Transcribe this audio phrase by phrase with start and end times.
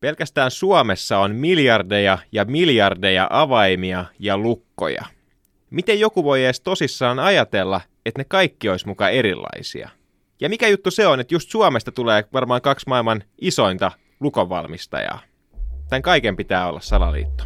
[0.00, 5.04] Pelkästään Suomessa on miljardeja ja miljardeja avaimia ja lukkoja.
[5.70, 9.88] Miten joku voi edes tosissaan ajatella, että ne kaikki olisi mukaan erilaisia?
[10.40, 13.90] Ja mikä juttu se on, että just Suomesta tulee varmaan kaksi maailman isointa
[14.20, 15.20] lukonvalmistajaa?
[15.88, 17.44] Tämän kaiken pitää olla salaliitto.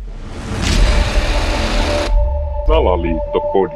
[2.66, 3.74] Salaliittopodi.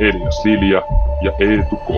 [0.00, 0.82] Elia Silja
[1.22, 1.88] ja Eetu K.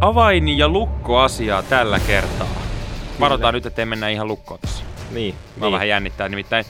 [0.00, 2.48] Avain- ja lukkoasiaa tällä kertaa.
[3.20, 4.84] Varotaan nyt, ettei mennä ihan lukkoon tässä.
[5.10, 5.72] Niin, Mä niin.
[5.72, 6.64] vähän jännittää nimittäin.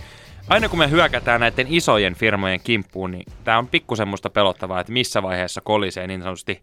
[0.48, 4.92] Aina kun me hyökätään näiden isojen firmojen kimppuun, niin tää on pikkusen musta pelottavaa, että
[4.92, 6.62] missä vaiheessa kolisee niin sanotusti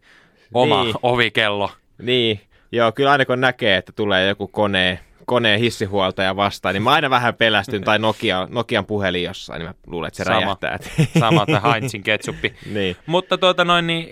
[0.53, 0.95] oma Niin.
[1.03, 1.71] ovikello.
[2.01, 2.41] Niin,
[2.71, 7.09] joo, kyllä aina kun näkee, että tulee joku kone, koneen hissihuoltaja vastaan, niin mä aina
[7.09, 10.39] vähän pelästyn, tai Nokia, Nokian puhelin jossain, niin mä luulen, että se Sama.
[10.39, 10.79] räjähtää.
[11.19, 12.53] Sama tai Heinzin ketsuppi.
[12.73, 14.09] niin, Mutta tuota noin, niin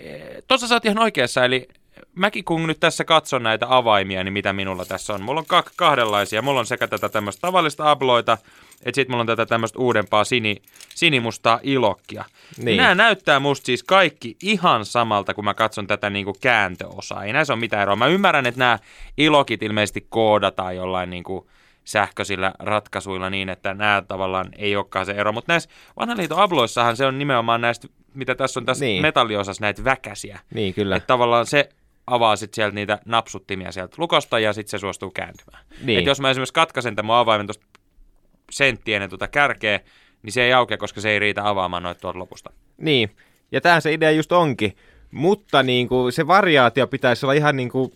[0.48, 1.68] tuossa sä oot ihan oikeassa, eli
[2.16, 5.22] mäkin kun nyt tässä katson näitä avaimia, niin mitä minulla tässä on.
[5.22, 6.42] Mulla on kak- kahdenlaisia.
[6.42, 8.38] Mulla on sekä tätä tämmöistä tavallista abloita,
[8.82, 10.56] että sitten mulla on tätä tämmöistä uudempaa sini,
[10.94, 12.24] sinimustaa ilokkia.
[12.56, 12.64] Niin.
[12.64, 12.76] Niin.
[12.76, 17.24] Nämä näyttää musta siis kaikki ihan samalta, kun mä katson tätä niinku kääntöosaa.
[17.24, 17.96] Ei näissä ole mitään eroa.
[17.96, 18.78] Mä ymmärrän, että nämä
[19.18, 21.50] ilokit ilmeisesti koodataan jollain niinku
[21.84, 25.32] sähköisillä ratkaisuilla niin, että nämä tavallaan ei olekaan se ero.
[25.32, 25.70] Mutta näissä
[26.00, 28.84] vanhan liiton abloissahan se on nimenomaan näistä, mitä tässä on tässä.
[28.84, 29.02] Niin.
[29.02, 30.40] metalliosassa näitä väkäsiä.
[30.54, 30.96] niin kyllä.
[30.96, 31.68] Että tavallaan se
[32.06, 35.64] avaa sitten sieltä niitä napsuttimia sieltä lukosta ja sitten se suostuu kääntymään.
[35.82, 35.98] Niin.
[35.98, 37.66] Et jos mä esimerkiksi katkaisen tämän avaimen tuosta
[38.50, 39.80] senttien ennen tuota kärkeä,
[40.22, 42.50] niin se ei aukea, koska se ei riitä avaamaan noita tuolta lopusta.
[42.76, 43.16] Niin,
[43.52, 44.76] ja tämähän se idea just onkin,
[45.10, 47.92] mutta niin kuin, se variaatio pitäisi olla ihan niin kuin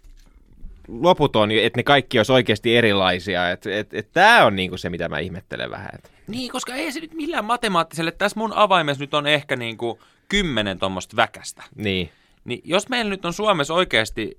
[0.88, 3.50] loputon, että ne kaikki olisi oikeasti erilaisia.
[3.50, 5.90] Et, et, et tämä on niin kuin se, mitä mä ihmettelen vähän.
[5.94, 6.12] Et.
[6.26, 9.98] Niin, koska ei se nyt millään matemaattiselle, tässä mun avaimessa nyt on ehkä niin kuin
[10.28, 11.62] kymmenen tuommoista väkästä.
[11.74, 12.10] Niin,
[12.44, 14.38] Niin jos meillä nyt on Suomessa oikeasti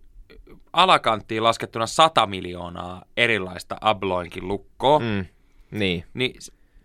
[0.74, 5.26] alakanttiin laskettuna 100 miljoonaa erilaista abloinkin lukkoa, mm.
[5.72, 6.34] niin, niin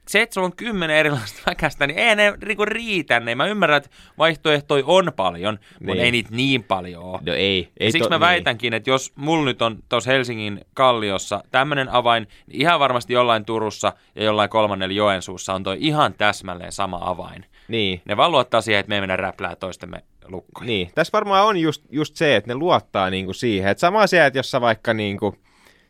[0.08, 3.20] se, että sulla on kymmenen erilaista väkästä, niin ei ne niinku riitä.
[3.20, 3.34] Ne.
[3.34, 5.70] Mä ymmärrän, että vaihtoehtoja on paljon, niin.
[5.80, 6.04] mutta Niin.
[6.04, 7.20] ei niitä niin paljon ole.
[7.26, 7.68] no ei.
[7.80, 11.88] ei Ja siksi to- mä väitänkin, että jos mulla nyt on tuossa Helsingin kalliossa tämmöinen
[11.88, 16.98] avain, niin ihan varmasti jollain Turussa ja jollain kolmannella Joensuussa on toi ihan täsmälleen sama
[17.02, 17.44] avain.
[17.68, 20.66] Niin, Ne vaan luottaa siihen, että me ei mennä räplää toistemme lukkoja.
[20.66, 23.70] Niin, tässä varmaan on just, just se, että ne luottaa niinku siihen.
[23.70, 25.34] Että sama asia, että jos sä vaikka niinku,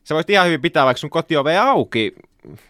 [0.05, 2.13] sä voisit ihan hyvin pitää vaikka sun kotiove auki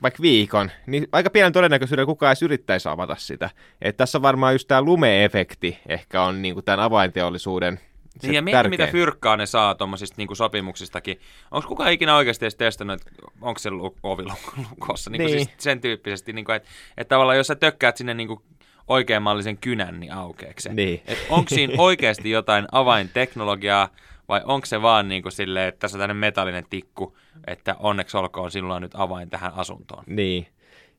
[0.03, 3.50] vaikka viikon, niin aika pienen todennäköisyydellä kukaan edes yrittäisi avata sitä.
[3.82, 7.81] Että tässä on varmaan just tämä lume-efekti ehkä on niinku tämän avainteollisuuden
[8.21, 8.71] se Niin ja mieti, tärkein.
[8.81, 11.21] mitä fyrkkaa ne saa tuommoisista niinku sopimuksistakin.
[11.50, 13.00] Onko kukaan ikinä oikeasti edes testannut,
[13.41, 15.10] onko se lu- ovi lu- lukossa?
[15.10, 15.19] Niin.
[15.27, 15.31] Niin.
[15.31, 18.43] Siis sen tyyppisesti, niinku, että, että tavallaan jos sä tökkäät sinne niinku
[18.88, 20.74] oikeanmallisen kynän, niin aukeeko se?
[20.74, 21.02] Niin.
[21.06, 23.88] Et onko siinä oikeasti jotain avainteknologiaa
[24.28, 27.16] vai onko se vaan niinku silleen, että tässä on tämmöinen metallinen tikku,
[27.47, 30.04] että onneksi olkoon sinulla on nyt avain tähän asuntoon.
[30.06, 30.47] Niin.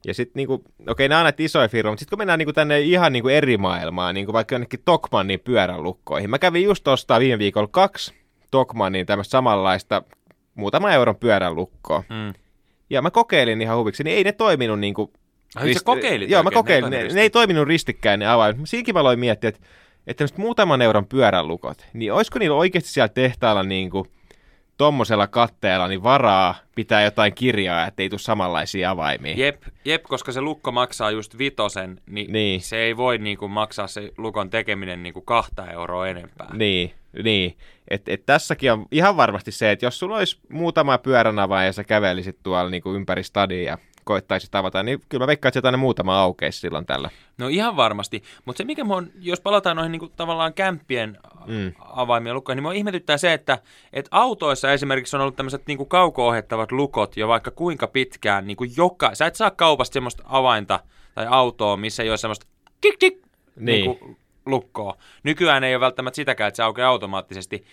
[0.05, 2.79] Ja sitten niinku, okei, nämä on näitä isoja firmoja, mutta sitten kun mennään niinku tänne
[2.79, 6.29] ihan niinku eri maailmaan, niinku vaikka jonnekin Tokmannin pyöränlukkoihin.
[6.29, 8.13] Mä kävin just ostaa viime viikolla kaksi
[8.51, 10.03] Tokmannin tämmöistä samanlaista
[10.55, 12.03] muutama euron pyöränlukkoa.
[12.09, 12.33] Mm.
[12.89, 15.13] Ja mä kokeilin ihan huviksi, niin ei ne toiminut niinku...
[15.55, 16.89] Ai sä kokeilit Joo, mä ne kokeilin.
[16.89, 17.23] Ne, ne, ristikkäin.
[17.23, 18.61] ei toiminut ristikkäin ne avaimet.
[18.65, 19.61] Siinäkin mä aloin miettiä, että,
[20.07, 24.07] että muutaman euron pyöränlukot, niin olisiko niillä oikeasti siellä tehtaalla niinku
[24.77, 29.33] tommosella katteella niin varaa pitää jotain kirjaa, että ei tule samanlaisia avaimia.
[29.37, 32.61] Jep, jep, koska se lukko maksaa just vitosen, niin, Niin.
[32.61, 36.49] se ei voi niinku maksaa se lukon tekeminen niinku kahta euroa enempää.
[36.53, 36.91] Niin,
[37.23, 37.57] niin.
[37.87, 41.73] Et, et tässäkin on ihan varmasti se, että jos sulla olisi muutama pyörän avain ja
[41.73, 45.77] sä kävelisit tuolla niin kuin ympäri stadia ja koettaisit avata, niin kyllä mä veikkaan, että
[45.77, 47.09] muutama aukeisi silloin tällä.
[47.37, 51.73] No ihan varmasti, mutta se mikä mä on, jos palataan noihin niinku tavallaan kämppien Mm.
[51.79, 53.57] avaimien lukkoihin, niin mua ihmetyttää se, että
[53.93, 59.15] et autoissa esimerkiksi on ollut tämmöiset niinku kauko-ohjattavat lukot jo vaikka kuinka pitkään, niinku joka,
[59.15, 60.79] sä et saa kaupasta semmoista avainta
[61.15, 62.45] tai autoa, missä ei ole semmoista
[62.81, 63.21] tik tik
[63.55, 63.65] Niin.
[63.85, 64.97] niinku lukkoa.
[65.23, 67.65] Nykyään ei ole välttämättä sitäkään, että se aukeaa automaattisesti.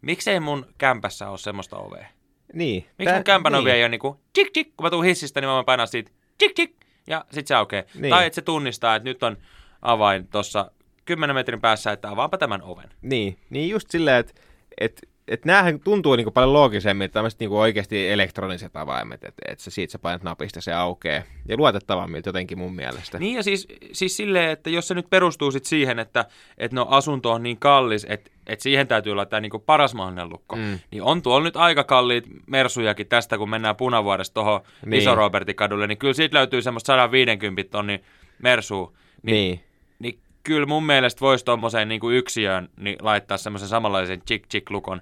[0.00, 2.06] Miksei mun kämpässä ole semmoista ovea?
[2.54, 2.86] Niin.
[2.98, 5.54] Miksi mun kämpän ovi ei ole niinku tik tik, kun mä tuun hissistä, niin mä
[5.54, 6.74] voin painaa siitä tik tik,
[7.06, 7.82] ja sit se aukeaa.
[7.82, 8.02] Niin.
[8.02, 8.10] Niin.
[8.10, 9.36] Tai että se tunnistaa, että nyt on
[9.82, 10.70] avain tuossa
[11.04, 12.90] 10 metrin päässä, että avaanpa tämän oven.
[13.02, 14.32] Niin, niin just silleen, että
[14.80, 19.70] et, et näähän tuntuu niinku paljon loogisemmin, tämmöiset niinku oikeasti elektroniset avaimet, että et sä
[19.70, 21.22] siitä sä painat napista se aukeaa.
[21.48, 23.18] Ja luotettavammilta jotenkin mun mielestä.
[23.18, 26.24] Niin ja siis, siis silleen, että jos se nyt perustuu sit siihen, että,
[26.58, 30.56] että no asunto on niin kallis, että, että siihen täytyy laittaa niin paras mahdollinen lukko,
[30.56, 30.78] Mm.
[30.90, 34.90] niin on tuolla nyt aika kalliit mersujakin tästä, kun mennään punavuodesta tuohon Niin.
[34.90, 35.02] niin.
[35.02, 38.04] Iso Robertin kadulle, niin kyllä siitä löytyy semmoista 150 tonnin
[38.42, 38.92] mersua.
[39.22, 39.60] Niin, Niin.
[39.98, 45.00] niin kyllä mun mielestä voisi tuommoiseen niin yksiöön niin laittaa semmoisen samanlaisen chick-chick-lukon.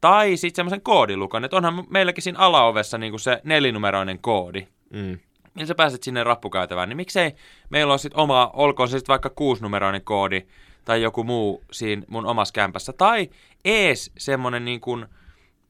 [0.00, 4.66] Tai sitten semmoisen koodilukon, että onhan meilläkin siinä alaovessa niin se nelinumeroinen koodi.
[4.90, 5.18] Mm.
[5.54, 7.32] Millä sä pääset sinne rappukäytävään, niin miksei
[7.70, 10.42] meillä ole sitten oma, olkoon se sitten vaikka kuusinumeroinen koodi
[10.86, 12.92] tai joku muu siinä mun omassa kämpässä.
[12.92, 13.30] Tai
[13.64, 15.06] ees semmonen niin kuin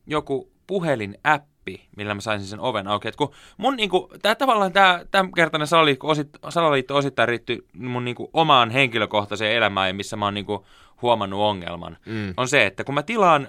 [0.06, 3.08] joku puhelinäppi, millä mä saisin sen oven auki.
[3.08, 8.04] Et kun mun niin kuin, tää tavallaan tämä tämänkertainen salaliitto, osit, salaliitto osittain riittyy mun
[8.04, 10.60] niin kuin, omaan henkilökohtaiseen elämään, missä mä oon niin kuin,
[11.02, 12.34] huomannut ongelman, Mm.
[12.36, 13.48] on se, että kun mä tilaan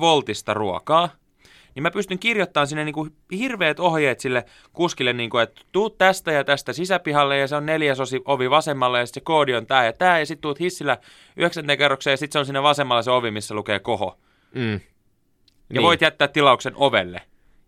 [0.00, 1.08] Voltista ruokaa,
[1.80, 5.98] niin mä pystyn kirjoittamaan sinne niin kuin hirveät ohjeet sille kuskille, niin kuin, että tuut
[5.98, 9.54] tästä ja tästä sisäpihalle ja se on neljäs osi, ovi vasemmalle ja sitten se koodi
[9.54, 10.98] on tämä ja tämä ja sitten tuut hissillä
[11.36, 14.18] yhdeksänteen kerrokseen ja sitten se on siinä vasemmalla se ovi, missä lukee koho.
[14.54, 14.72] Mm.
[14.72, 14.80] Ja
[15.68, 15.82] Niin.
[15.82, 17.20] voit jättää tilauksen ovelle.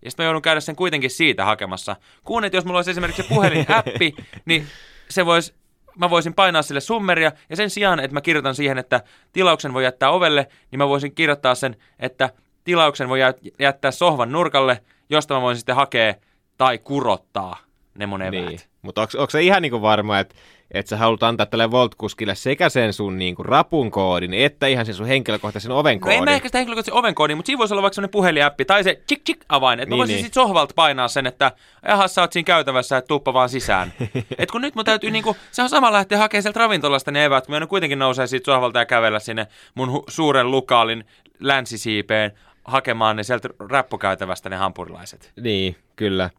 [0.04, 1.96] Ja sitten mä joudun käydä sen kuitenkin siitä hakemassa.
[2.24, 4.66] Kun että jos mulla olisi esimerkiksi puhelinäppi, niin
[5.10, 5.54] se vois,
[5.98, 9.00] mä voisin painaa sille summeria, ja sen sijaan, että mä kirjoitan siihen, että
[9.32, 12.30] tilauksen voi jättää ovelle, niin mä voisin kirjoittaa sen, että
[12.64, 14.80] tilauksen voi jä- jättää sohvan nurkalle,
[15.10, 16.14] josta mä voin sitten hakea
[16.58, 17.56] tai kurottaa
[17.98, 18.44] ne mun eväät.
[18.46, 18.60] Niin.
[18.82, 20.34] Mutta onko se ihan niinku varma, että
[20.70, 24.94] et sä haluat antaa tälle Volt-kuskille sekä sen sun niinku rapun koodin, että ihan sen
[24.94, 26.18] sun henkilökohtaisen oven No koodin?
[26.18, 29.00] ei mä ehkä sitä henkilökohtaisen ovenkoodin, mutta siinä voisi olla vaikka sellainen puheliäppi tai se
[29.08, 30.24] chik chik avain, että mä Niin, voisin niin.
[30.24, 31.52] sit sohvalta painaa sen, että
[31.88, 33.92] jaha sä oot siinä käytävässä, että tuuppa vaan sisään.
[34.38, 37.46] Et kun nyt mun täytyy niinku, se on sama lähteä hakemaan sieltä ravintolasta ne eväät,
[37.46, 41.04] kun mä kuitenkin nousee siitä sohvalta ja kävellä sinne mun hu- suuren lukaalin
[41.40, 42.32] länsisiipeen
[42.64, 45.32] hakemaan ne sieltä räppukäytävästä ne hampurilaiset.
[45.40, 46.30] Niin, kyllä.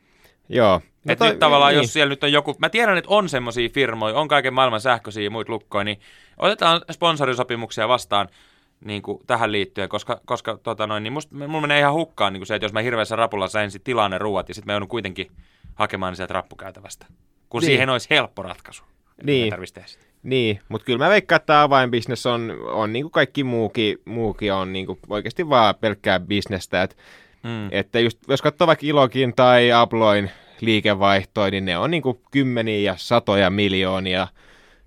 [0.49, 0.81] Joo.
[1.05, 1.81] No Et toi- nyt tavallaan, niin.
[1.81, 5.23] jos siellä nyt on joku, mä tiedän, että on semmoisia firmoja, on kaiken maailman sähköisiä
[5.23, 5.99] ja muita lukkoja, niin
[6.37, 8.29] otetaan sponsorisopimuksia vastaan
[8.85, 12.39] niin kuin tähän liittyen, koska, koska tota noin, niin musta, mulla menee ihan hukkaan niin
[12.39, 14.87] kuin se, että jos mä hirveässä rapulassa ensin tilaan ne ruuat ja sitten mä joudun
[14.89, 15.31] kuitenkin
[15.75, 17.05] hakemaan ne sieltä rappukäytävästä.
[17.49, 17.65] Kun Niin.
[17.67, 18.83] siihen olisi helppo ratkaisu.
[19.23, 19.43] Niin.
[19.43, 20.05] Ei tarvitsisi tehdä sitä.
[20.23, 24.53] Niin, mutta kyllä mä veikkaan, että tämä avainbisnes on, on niin kuin kaikki muukin, muukin
[24.53, 26.83] on niin kuin oikeasti vaan pelkkää bisnestä.
[26.83, 26.97] Et,
[27.43, 27.67] Mm.
[27.71, 30.31] että just, jos katsoo vaikka Ilokin tai Abloin
[30.61, 34.27] liikevaihtoa, niin ne on niin kuin kymmeniä ja satoja miljoonia,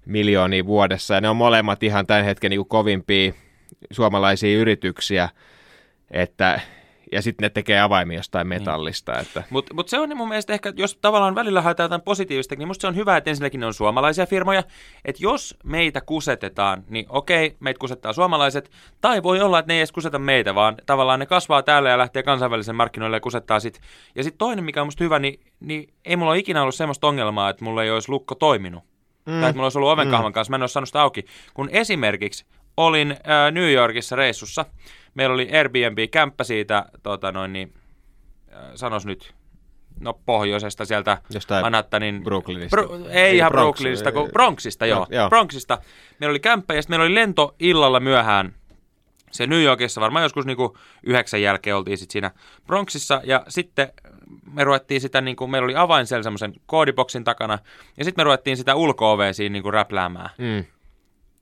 [0.06, 1.14] miljoonia vuodessa.
[1.14, 3.32] Ja ne on molemmat ihan tämän hetken niin kuin kovimpia
[3.90, 5.28] suomalaisia yrityksiä.
[6.10, 6.60] Että,
[7.12, 9.18] ja sitten ne tekee avaimia jostain metallista.
[9.18, 12.68] Että, Mutta mut se on mun mielestä ehkä, jos tavallaan välillä haetaan jotain positiivista, niin
[12.68, 14.62] musta se on hyvä, että ensinnäkin ne on suomalaisia firmoja.
[15.04, 18.70] Että jos meitä kusetetaan, niin okei, meitä kusettaa suomalaiset.
[19.00, 21.98] Tai voi olla, että ne ei edes kuseta meitä, vaan tavallaan ne kasvaa täällä ja
[21.98, 23.80] lähtee kansainvälisen markkinoille ja kusettaa sit.
[24.14, 27.06] Ja sitten toinen, mikä on musta hyvä, niin, niin ei mulla ole ikinä ollut semmoista
[27.06, 28.84] ongelmaa, että mulla ei olisi lukko toiminut.
[29.26, 29.40] Mm.
[29.40, 31.24] Tai että mulla olisi ollut ovenkahvan kanssa, mä en olisi saanut sitä auki.
[31.54, 34.64] Kun esimerkiksi olin äh, New Yorkissa reissussa,
[35.16, 37.74] meillä oli Airbnb-kämppä siitä, tota noin, niin,
[38.54, 39.34] äh, sanos nyt,
[40.00, 42.24] no pohjoisesta sieltä Jostain Manhattanin...
[42.24, 42.76] Brooklynista.
[42.76, 45.06] Bro, ei, Ei, ihan Bronx- Brooklynista, kun Bronxista, joo.
[45.10, 45.28] Joo.
[45.28, 45.78] Bronxista.
[46.20, 48.54] Meillä oli kämppä ja sitten meillä oli lento illalla myöhään
[49.30, 52.30] se New Yorkissa varmaan joskus niinku yhdeksän jälkeen oltiin sit siinä
[52.66, 53.92] Bronxissa ja sitten
[54.52, 57.58] me ruvettiin sitä, niinku, meillä oli avain siellä semmoisen koodiboksin takana
[57.96, 60.30] ja sitten me ruvettiin sitä ulko siinä niinku räpläämään.
[60.38, 60.64] mm,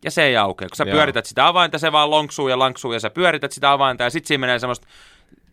[0.04, 0.68] Ja se ei aukea.
[0.68, 0.92] Kun sä Joo.
[0.94, 4.28] pyörität sitä avainta, se vaan lonksuu ja lanksuu ja sä pyörität sitä avainta ja sitten
[4.28, 4.86] siinä menee semmoista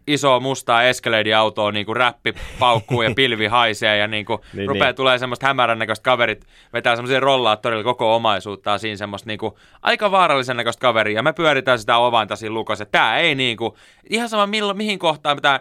[0.07, 4.69] isoa mustaa Escalade-autoa, niin kuin räppi paukkuu ja pilvi haisee ja niin kuin Niin, niin,
[4.69, 4.95] rupeaa niin.
[4.95, 10.11] tulee semmoista hämärän näköistä kaverit, vetää semmoisia rollaattorilla koko omaisuuttaan siinä semmoista niin kuin aika
[10.11, 12.85] vaarallisen näköistä kaveria ja me pyöritään sitä avainta siinä lukossa.
[12.85, 13.73] Tää ei niin kuin,
[14.09, 15.59] ihan sama milloin, mihin kohtaan me tää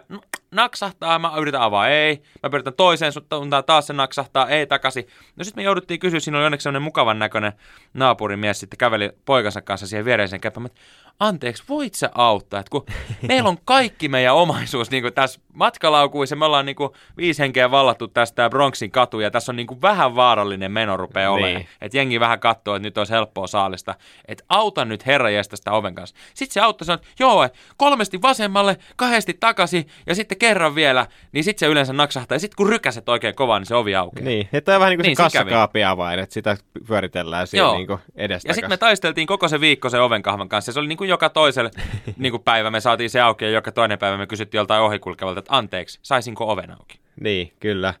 [0.51, 2.21] naksahtaa, mä yritän avaa, ei.
[2.43, 5.07] Mä pyritän toiseen suuntaan, taas se naksahtaa, ei takaisin.
[5.35, 7.53] No sitten me jouduttiin kysyä, siinä oli onneksi sellainen mukavan näköinen
[7.93, 10.81] naapurimies sitten käveli poikansa kanssa siihen viereiseen käppään, että
[11.19, 12.59] anteeksi, voit sä auttaa?
[12.59, 12.85] Et kun
[13.27, 17.71] meillä on kaikki meidän omaisuus niin kuin tässä matkalaukuissa, me ollaan niin kuin viisi henkeä
[17.71, 21.43] vallattu tästä Bronxin katu ja tässä on niin kuin vähän vaarallinen meno rupeaa Niin.
[21.45, 21.65] olemaan.
[21.81, 23.95] Että jengi vähän katsoo, että nyt olisi helppoa saalista.
[24.27, 26.15] Että auta nyt herra sitä oven kanssa.
[26.33, 31.07] Sitten se auttoi sanoi, että joo, kolmesti vasemmalle, kahdesti takaisin ja sitten kerran vielä.
[31.31, 32.35] Niin sitten se yleensä naksahtaa.
[32.35, 34.25] Ja sitten kun rykäset oikein kovaa, niin se ovi aukeaa.
[34.25, 36.57] niin, että on vähän niin kuin Niin, se avain, että sitä
[36.87, 37.77] pyöritellään siinä Joo.
[37.77, 38.49] niin kuin edestä.
[38.49, 40.69] Ja sitten me taisteltiin koko se viikko sen ovenkahvan kanssa.
[40.69, 41.71] Ja se oli niin kuin joka toiselle
[42.17, 45.39] niin kuin päivä me saatiin se auki ja joka toinen päivä me kysyttiin joltain ohikulkevalta,
[45.39, 46.99] että anteeksi, saisinko oven auki?
[47.19, 47.93] Niin, kyllä.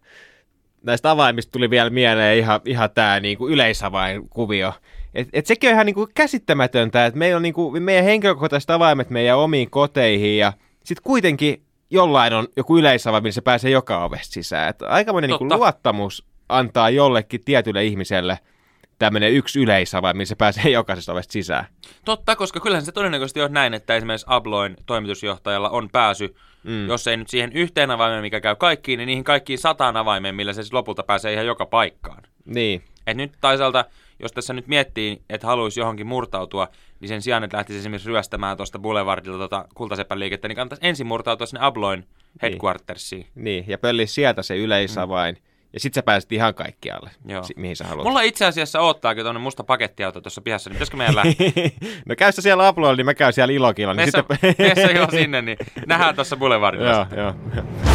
[0.83, 4.73] Näistä avaimista tuli vielä mieleen ihan, ihan tämä niinku yleisavainkuvio.
[5.13, 9.37] Et, et sekin on ihan niinku käsittämätöntä, että meillä on niinku, meidän henkilökohtaiset avaimet meidän
[9.37, 14.69] omiin koteihin ja sitten kuitenkin jollain on joku yleisavain, millä se pääsee joka ovesta sisään.
[14.69, 15.57] Et aikamoinen niinku Totta.
[15.57, 18.39] luottamus antaa jollekin tietylle ihmiselle
[18.99, 21.65] tämmöinen yksi yleisavain, millä se pääsee jokaisesta ovesta sisään.
[22.05, 26.87] Totta, koska kyllähän se todennäköisesti on näin, että esimerkiksi Abloin toimitusjohtajalla on pääsy, mm.
[26.87, 30.53] jos ei nyt siihen yhteen avaimeen, mikä käy kaikkiin, niin niihin kaikkiin sataan avaimeen, millä
[30.53, 32.23] se siis lopulta pääsee ihan joka paikkaan.
[32.45, 33.85] Niin, Et nyt toisaalta,
[34.21, 36.67] jos tässä nyt miettii, että haluaisi johonkin murtautua,
[36.99, 41.07] niin sen sijaan, että lähtisi esimerkiksi ryöstämään tuosta Boulevardilta tuota kultasepän liikettä, niin kannattaisi ensin
[41.07, 42.07] murtautua sinne Abloin
[42.41, 43.27] headquartersiin.
[43.35, 45.35] Niin, ja pölli sieltä se yleisavain.
[45.35, 45.41] Mm.
[45.73, 47.43] Ja sit sä pääset ihan kaikkialle, Joo.
[47.55, 48.07] mihin sä haluat.
[48.07, 51.51] Mulla itse asiassa oottaakin tuonne musta pakettiauto tuossa pihassa, niin pitäisikö meidän lähteä?
[52.09, 53.93] no käy sä siellä Aploilla, niin mä käyn siellä Ilokilla.
[53.93, 54.23] Niin Meissä,
[54.75, 54.95] sitten...
[54.95, 57.90] jo sinne, niin nähdään tuossa Boulevardilla joo, joo.